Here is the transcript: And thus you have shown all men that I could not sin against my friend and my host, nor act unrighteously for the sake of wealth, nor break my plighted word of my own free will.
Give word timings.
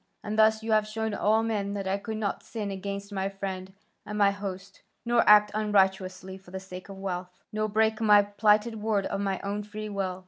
And 0.23 0.35
thus 0.39 0.63
you 0.63 0.71
have 0.71 0.87
shown 0.87 1.13
all 1.13 1.43
men 1.43 1.75
that 1.75 1.87
I 1.87 1.99
could 1.99 2.17
not 2.17 2.41
sin 2.41 2.71
against 2.71 3.13
my 3.13 3.29
friend 3.29 3.71
and 4.03 4.17
my 4.17 4.31
host, 4.31 4.81
nor 5.05 5.21
act 5.29 5.51
unrighteously 5.53 6.39
for 6.39 6.49
the 6.49 6.59
sake 6.59 6.89
of 6.89 6.97
wealth, 6.97 7.29
nor 7.53 7.69
break 7.69 8.01
my 8.01 8.23
plighted 8.23 8.81
word 8.81 9.05
of 9.05 9.21
my 9.21 9.39
own 9.41 9.61
free 9.61 9.89
will. 9.89 10.19